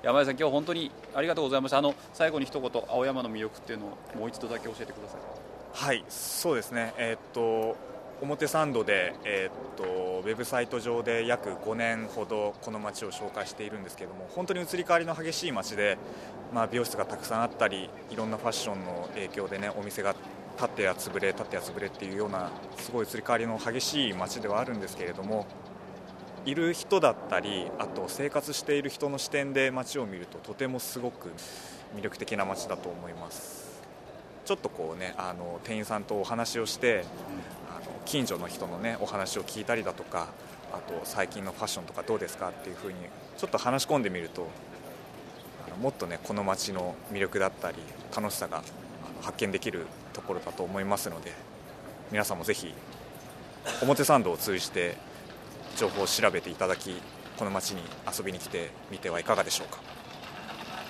[0.02, 5.86] 山根さん今日本当にありがとうございましたあの最後に一言青山の魅力っていうのをもう一度だけ教えてください。
[5.86, 6.94] はいそうですね。
[6.98, 7.76] えーっと
[8.22, 15.98] 表参道で、えーっとウェブサイト上で約5年ほどこの街を紹介しているんですけども本当に移り変わりの激しい街で、
[16.54, 20.16] まあ、美容室がたくさんあったりいろんなファッションの影響でねお店が
[20.58, 25.46] 立ってや潰れ立ってや潰れっていうようなすごい移り変わりの激しい街ではあるんですけれども
[26.46, 31.30] いる人だったりあと生活している人の視点で街を見るととてもすごく
[31.96, 33.68] 魅力的な街だと思います。
[34.46, 37.04] ちょっとこうねあの店員さんとお話をして、
[38.08, 40.30] 近所の人のねお話を聞いたりだとか
[40.72, 42.96] あと最近のファッションとかどうですかっていうふうに
[43.38, 44.48] ちょっと話し込んでみると
[45.68, 47.78] あのもっとねこの街の魅力だったり
[48.16, 48.64] 楽しさが
[49.22, 51.34] 発見できるところだと思いますので
[52.10, 52.74] 皆さんもぜひ
[53.82, 54.96] 表参道を通じて
[55.76, 56.96] 情報を調べていただき
[57.38, 57.82] この街に
[58.18, 59.80] 遊びに来てみてはいかがでしょうか。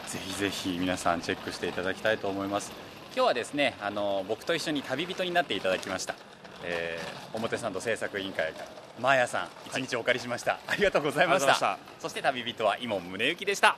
[0.08, 2.72] ぜひぜひ皆さんチェックしていただきたいと思います。
[3.14, 6.16] 今日はですねあの僕と一緒に旅人になっていただきました、
[6.64, 8.66] えー表参道制作委員会から
[9.00, 11.78] マーヤさん一日お借りしました、ありがとうございました。
[12.00, 13.78] そして旅人は伊門宗行でした。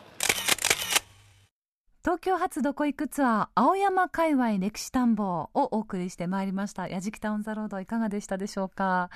[2.01, 6.87] 東京発どこ行くツアー青山界隈歴史探訪をお送りしてまいりました。
[6.87, 9.09] やじきタウンザロードいかがでしたでしょうか。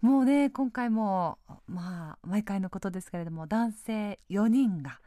[0.00, 1.36] もうね今回も
[1.66, 5.00] まあ毎回のことですけれども男性4人が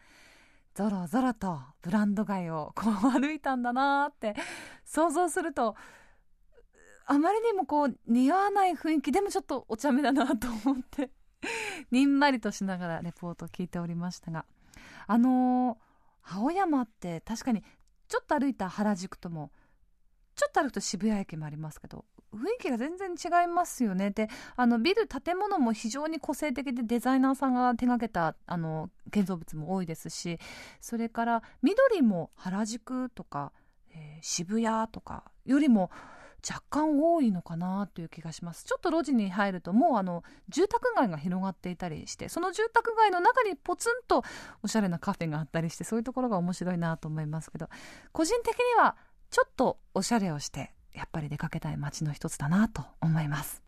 [0.76, 4.36] ぞろぞろとブランド街をこう歩いたんだなーって
[4.86, 5.76] 想像すると
[7.06, 11.12] あまりにもこう似合わない雰囲気でもちょっとお茶目だなと思って
[11.92, 14.46] にんまりとしながらレポートを聞いておりましたが
[15.08, 17.64] あのー、青山って確かに
[18.08, 19.52] ちょっと歩いた原宿とも
[20.36, 24.12] ちょっと歩くと渋谷駅もありますけど雰囲気が全然違いますよね。
[24.12, 30.38] であのビル建物も非常に個性的でデザイナーさんが手がけたあの建造物も多いですし
[30.82, 33.54] それから緑も原宿とか、
[33.92, 35.90] えー、渋谷とかよりも
[36.48, 38.66] 若干多いのかなという気がします。
[38.66, 44.24] ちょっと路地に入るともうあの住宅街が広がっていたりしてその住宅街の中にポツンと
[44.62, 47.70] おしゃれなカフェがあったりしてそういうところが面白いなと思いますけど
[48.12, 48.96] 個人的には
[49.32, 53.62] ちょっとおしゃれをしてやっぱり出かけたい街の一つだなと思います。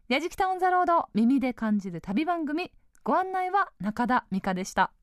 [0.08, 2.72] やじきたオンザロード耳で感じる旅番組。
[3.04, 4.94] ご案内は中田美香でした。